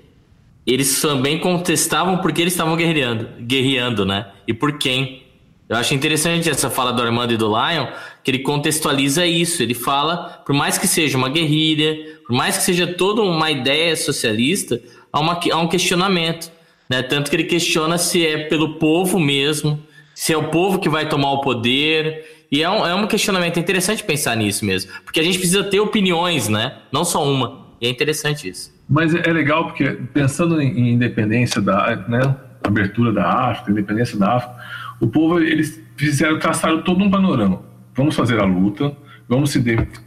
[0.66, 4.26] eles também contestavam porque eles estavam guerreando, guerreando, né?
[4.46, 5.22] E por quem.
[5.68, 7.86] Eu acho interessante essa fala do Armando e do Lion,
[8.22, 9.62] que ele contextualiza isso.
[9.62, 13.96] Ele fala, por mais que seja uma guerrilha, por mais que seja toda uma ideia
[13.96, 16.52] socialista, há, uma, há um questionamento.
[16.88, 17.02] Né?
[17.02, 19.82] Tanto que ele questiona se é pelo povo mesmo,
[20.14, 23.58] se é o povo que vai tomar o poder, e é um, é um questionamento
[23.58, 24.92] interessante pensar nisso mesmo.
[25.02, 26.78] Porque a gente precisa ter opiniões, né?
[26.92, 27.66] Não só uma.
[27.80, 28.73] E é interessante isso.
[28.94, 34.54] Mas é legal porque, pensando em independência da né, abertura da África, independência da África,
[35.00, 37.60] o povo, eles fizeram, traçaram todo um panorama.
[37.92, 38.96] Vamos fazer a luta,
[39.28, 39.60] vamos se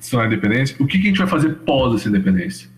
[0.10, 0.78] tornar a independência.
[0.80, 2.70] O que, que a gente vai fazer pós essa independência?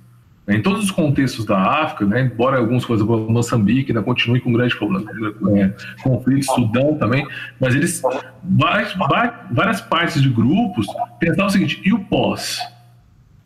[0.47, 4.51] Né, em todos os contextos da África, né, embora algumas coisas, Moçambique ainda continue com
[4.51, 5.11] grande problema,
[5.59, 7.23] é, conflito, Sudão também,
[7.59, 8.01] mas eles,
[8.43, 8.95] várias,
[9.51, 10.87] várias partes de grupos
[11.19, 12.59] pensaram o seguinte, e o pós?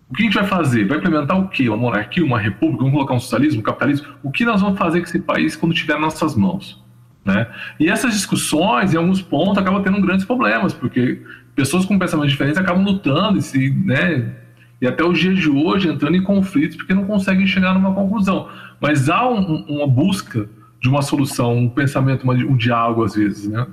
[0.10, 0.86] O que a gente vai fazer?
[0.86, 1.68] Vai implementar o quê?
[1.68, 2.80] Uma monarquia, uma república?
[2.80, 4.08] Vamos colocar um socialismo, um capitalismo?
[4.22, 6.84] O que nós vamos fazer com esse país quando tiver nas nossas mãos?
[7.26, 7.48] Né?
[7.80, 11.22] E essas discussões, em alguns pontos, acabam tendo grandes problemas, porque
[11.56, 14.36] pessoas com pensamentos diferentes acabam lutando e se, né,
[14.82, 18.50] e até os dias de hoje entrando em conflitos porque não conseguem chegar numa conclusão.
[18.82, 20.50] Mas há um, uma busca
[20.82, 23.66] de uma solução, um pensamento, um diálogo às vezes, né?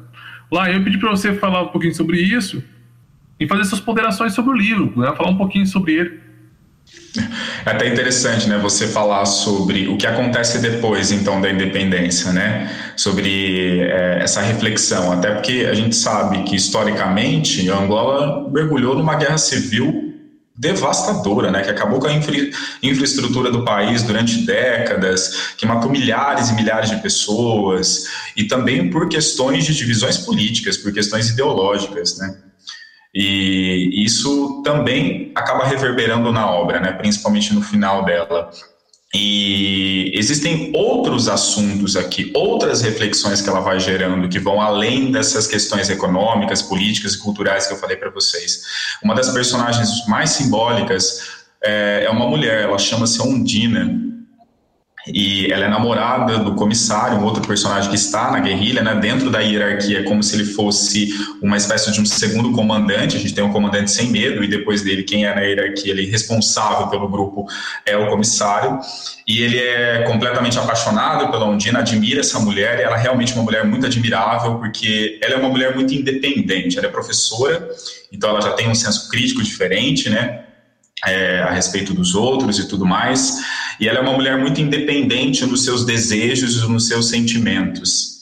[0.53, 2.63] Lá, eu pedi para você falar um pouquinho sobre isso
[3.41, 5.13] e fazer suas ponderações sobre o livro, né?
[5.17, 6.21] Falar um pouquinho sobre ele.
[7.67, 12.71] É até interessante, né, você falar sobre o que acontece depois, então, da independência, né,
[12.97, 19.39] sobre é, essa reflexão, até porque a gente sabe que, historicamente, Angola mergulhou numa guerra
[19.39, 20.15] civil
[20.57, 22.35] devastadora, né, que acabou com a infra
[22.83, 28.05] infraestrutura do país durante décadas, que matou milhares e milhares de pessoas,
[28.37, 32.37] e também por questões de divisões políticas, por questões ideológicas, né.
[33.15, 38.51] E isso também acaba reverberando na obra, né, principalmente no final dela.
[39.13, 45.49] E existem outros assuntos aqui, outras reflexões que ela vai gerando, que vão além dessas
[45.49, 48.63] questões econômicas, políticas e culturais que eu falei para vocês.
[49.03, 54.10] Uma das personagens mais simbólicas é, é uma mulher, ela chama-se Ondina,
[55.07, 59.31] e ela é namorada do comissário, um outro personagem que está na guerrilha, né, dentro
[59.31, 61.09] da hierarquia, como se ele fosse
[61.43, 63.17] uma espécie de um segundo comandante.
[63.17, 66.07] A gente tem um comandante sem medo, e depois dele, quem é na hierarquia, ele
[66.07, 67.47] é responsável pelo grupo
[67.87, 68.79] é o comissário.
[69.27, 73.65] E ele é completamente apaixonado pela Ondina, admira essa mulher, ela é realmente uma mulher
[73.65, 76.77] muito admirável, porque ela é uma mulher muito independente.
[76.77, 77.69] Ela é professora,
[78.13, 80.45] então ela já tem um senso crítico diferente, né?
[81.07, 83.39] É, a respeito dos outros e tudo mais.
[83.81, 88.21] E ela é uma mulher muito independente nos seus desejos nos seus sentimentos.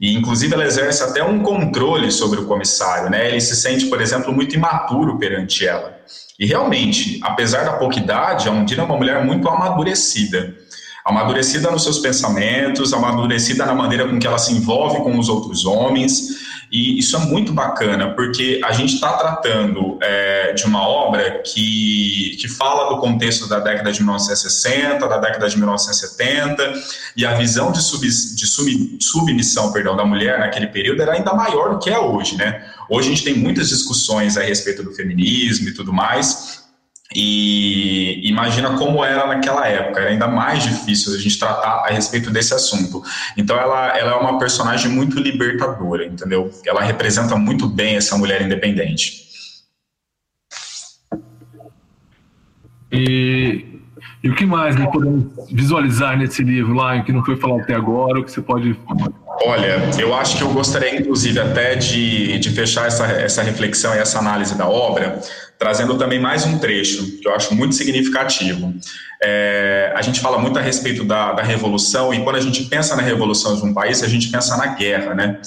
[0.00, 3.28] E, inclusive, ela exerce até um controle sobre o comissário, né?
[3.28, 5.96] Ele se sente, por exemplo, muito imaturo perante ela.
[6.38, 10.54] E, realmente, apesar da pouca idade, a Undina é uma mulher muito amadurecida.
[11.04, 15.66] Amadurecida nos seus pensamentos, amadurecida na maneira com que ela se envolve com os outros
[15.66, 21.40] homens, e isso é muito bacana, porque a gente está tratando é, de uma obra
[21.46, 26.72] que, que fala do contexto da década de 1960, da década de 1970,
[27.16, 31.32] e a visão de, sub, de sub, submissão perdão, da mulher naquele período era ainda
[31.32, 32.36] maior do que é hoje.
[32.36, 32.68] Né?
[32.90, 36.63] Hoje a gente tem muitas discussões a respeito do feminismo e tudo mais,
[37.14, 42.30] e imagina como era naquela época, era ainda mais difícil a gente tratar a respeito
[42.30, 43.02] desse assunto.
[43.36, 46.50] Então ela, ela é uma personagem muito libertadora, entendeu?
[46.66, 49.22] Ela representa muito bem essa mulher independente.
[52.90, 53.64] E,
[54.22, 58.18] e o que mais podemos visualizar nesse livro lá, que não foi falado até agora,
[58.18, 58.74] o que você pode
[59.42, 63.98] Olha, eu acho que eu gostaria, inclusive, até de, de fechar essa, essa reflexão e
[63.98, 65.20] essa análise da obra,
[65.58, 68.72] trazendo também mais um trecho que eu acho muito significativo.
[69.22, 72.94] É, a gente fala muito a respeito da, da revolução, e quando a gente pensa
[72.96, 75.40] na revolução de um país, a gente pensa na guerra, né?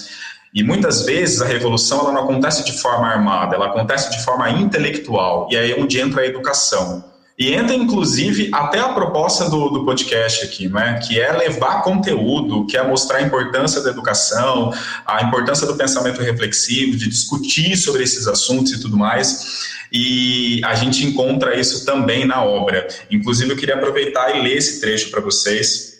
[0.53, 4.49] E muitas vezes a revolução ela não acontece de forma armada, ela acontece de forma
[4.49, 5.47] intelectual.
[5.51, 7.03] E aí é onde entra a educação.
[7.37, 10.99] E entra, inclusive, até a proposta do, do podcast aqui, né?
[11.05, 14.73] que é levar conteúdo, que é mostrar a importância da educação,
[15.05, 19.67] a importância do pensamento reflexivo, de discutir sobre esses assuntos e tudo mais.
[19.93, 22.87] E a gente encontra isso também na obra.
[23.11, 25.99] Inclusive, eu queria aproveitar e ler esse trecho para vocês,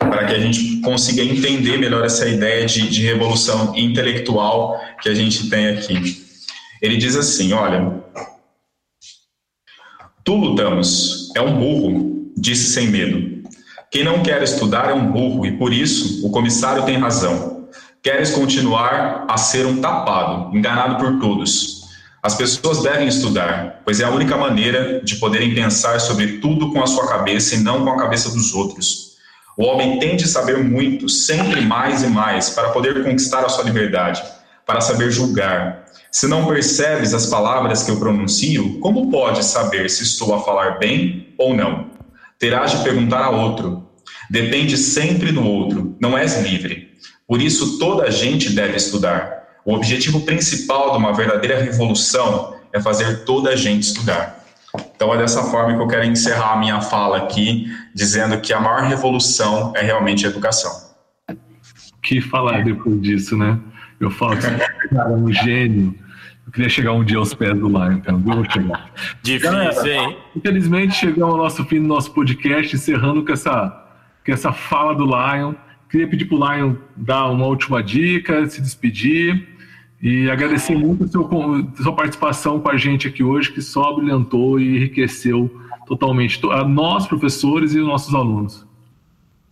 [0.00, 5.14] para que a gente consiga entender melhor essa ideia de, de revolução intelectual que a
[5.14, 6.24] gente tem aqui.
[6.82, 8.01] Ele diz assim: olha.
[10.24, 13.42] Tu lutamos, é um burro, disse sem medo.
[13.90, 17.66] Quem não quer estudar é um burro, e por isso o comissário tem razão.
[18.00, 21.82] Queres continuar a ser um tapado, enganado por todos.
[22.22, 26.80] As pessoas devem estudar, pois é a única maneira de poderem pensar sobre tudo com
[26.80, 29.16] a sua cabeça e não com a cabeça dos outros.
[29.58, 33.64] O homem tem de saber muito, sempre mais e mais, para poder conquistar a sua
[33.64, 34.22] liberdade,
[34.64, 35.81] para saber julgar.
[36.12, 40.78] Se não percebes as palavras que eu pronuncio, como podes saber se estou a falar
[40.78, 41.86] bem ou não?
[42.38, 43.88] Terás de perguntar a outro.
[44.28, 46.92] Depende sempre do outro, não és livre.
[47.26, 49.42] Por isso, toda a gente deve estudar.
[49.64, 54.44] O objetivo principal de uma verdadeira revolução é fazer toda a gente estudar.
[54.94, 58.60] Então é dessa forma que eu quero encerrar a minha fala aqui, dizendo que a
[58.60, 60.92] maior revolução é realmente a educação.
[62.02, 63.58] Que falar depois disso, né?
[64.02, 65.94] Eu falo que você é um gênio.
[66.44, 68.90] Eu queria chegar um dia aos pés do Lion, então vou chegar.
[69.22, 70.16] Difícil, Galera, hein?
[70.34, 73.70] Infelizmente chegamos ao nosso fim do nosso podcast, encerrando com essa,
[74.26, 75.54] com essa fala do Lion.
[75.88, 79.48] Queria pedir para o Lion dar uma última dica, se despedir.
[80.02, 81.28] E agradecer muito a sua,
[81.78, 85.48] a sua participação com a gente aqui hoje, que só brilhantou e enriqueceu
[85.86, 88.66] totalmente a nós, professores, e os nossos alunos.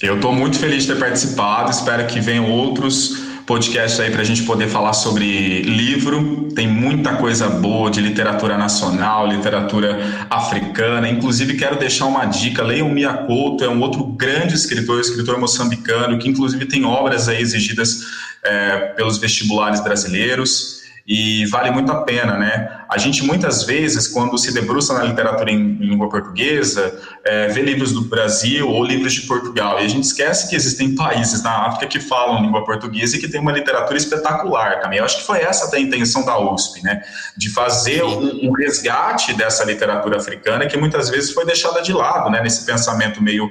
[0.02, 4.24] Eu estou muito feliz de ter participado, espero que venham outros podcasts aí para a
[4.24, 6.48] gente poder falar sobre livro.
[6.54, 9.98] Tem muita coisa boa de literatura nacional, literatura
[10.30, 11.08] africana.
[11.08, 16.16] Inclusive, quero deixar uma dica: leiam Mia Couto, é um outro grande escritor, escritor moçambicano,
[16.16, 18.02] que inclusive tem obras aí exigidas
[18.44, 22.80] é, pelos vestibulares brasileiros e vale muito a pena, né?
[22.88, 27.92] A gente muitas vezes, quando se debruça na literatura em, língua portuguesa, é, vê livros
[27.92, 31.86] do Brasil ou livros de Portugal, e a gente esquece que existem países na África
[31.86, 34.98] que falam língua portuguesa e que tem uma literatura espetacular também.
[34.98, 37.02] Eu acho que foi essa a intenção da USP, né?
[37.36, 42.30] De fazer um, um resgate dessa literatura africana que muitas vezes foi deixada de lado,
[42.30, 42.42] né?
[42.42, 43.50] Nesse pensamento meio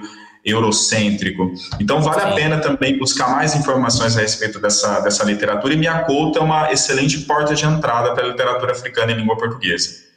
[0.50, 1.54] eurocêntrico.
[1.80, 2.28] Então vale Sim.
[2.28, 6.41] a pena também buscar mais informações a respeito dessa, dessa literatura e Minha Couto é
[6.41, 10.10] uma excelente porta de entrada para a literatura africana em língua portuguesa.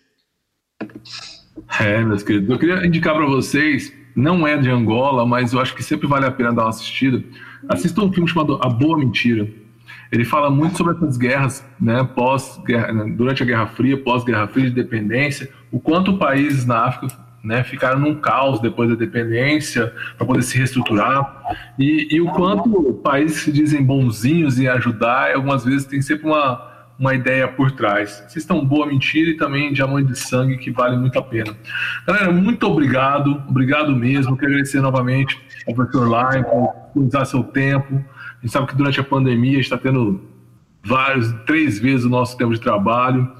[1.80, 5.74] É, meus queridos, eu queria indicar para vocês, não é de Angola, mas eu acho
[5.74, 7.22] que sempre vale a pena dar uma assistida.
[7.68, 9.48] Assista um filme chamado A Boa Mentira.
[10.10, 14.66] Ele fala muito sobre essas guerras, né, pós -guerra, durante a Guerra Fria, pós-Guerra Fria
[14.66, 20.26] de Independência, o quanto países na África né, ficaram num caos depois da dependência para
[20.26, 21.42] poder se reestruturar
[21.78, 26.72] e, e, o quanto países que dizem bonzinhos em ajudar algumas vezes tem sempre uma,
[26.98, 28.22] uma ideia por trás.
[28.28, 31.52] Vocês estão boa mentira e também diamante de sangue que vale muito a pena.
[32.06, 34.36] Galera, muito obrigado, obrigado mesmo.
[34.36, 37.94] Quero agradecer novamente ao professor Line por usar seu tempo.
[37.94, 40.22] A gente sabe que durante a pandemia está tendo
[40.84, 43.30] vários, três vezes o nosso tempo de trabalho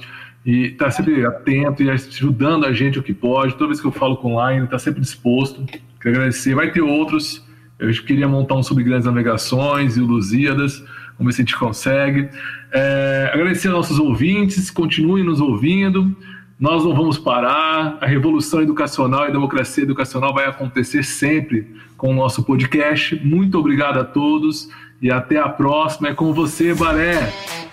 [0.45, 3.55] e está sempre atento e ajudando a gente o que pode.
[3.55, 5.65] Toda vez que eu falo com o Line, está sempre disposto.
[6.01, 6.55] Quero agradecer.
[6.55, 7.47] Vai ter outros.
[7.79, 10.79] Eu queria montar um sobre grandes navegações e o Lusíadas.
[11.19, 12.29] Vamos ver se a gente consegue.
[12.73, 14.71] É, agradecer aos nossos ouvintes.
[14.71, 16.17] Continuem nos ouvindo.
[16.59, 17.99] Nós não vamos parar.
[18.01, 23.15] A revolução educacional e a democracia educacional vai acontecer sempre com o nosso podcast.
[23.25, 24.69] Muito obrigado a todos
[25.01, 26.09] e até a próxima.
[26.09, 27.72] É com você, Baré.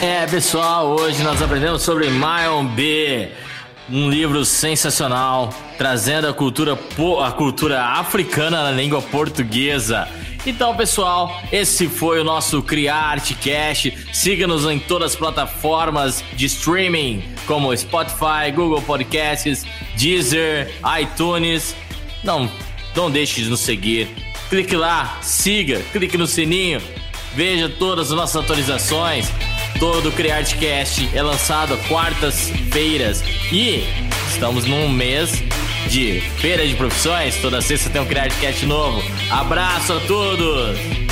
[0.00, 3.30] É, pessoal, hoje nós aprendemos sobre Mion B,
[3.90, 6.78] um livro sensacional, trazendo a cultura,
[7.24, 10.08] a cultura africana na língua portuguesa.
[10.46, 13.92] Então, pessoal, esse foi o nosso Criarte Cash.
[14.12, 19.66] Siga-nos em todas as plataformas de streaming, como Spotify, Google Podcasts,
[19.96, 21.74] Deezer, iTunes.
[22.22, 22.50] Não,
[22.94, 24.08] não deixe de nos seguir.
[24.48, 26.80] Clique lá, siga, clique no sininho,
[27.34, 29.28] veja todas as nossas atualizações.
[29.78, 33.22] Todo o CriArtCast é lançado quartas-feiras
[33.52, 33.84] e
[34.28, 35.42] estamos num mês
[35.88, 37.36] de feira de profissões.
[37.40, 39.00] Toda sexta tem um CriArtCast novo.
[39.30, 41.07] Abraço a todos!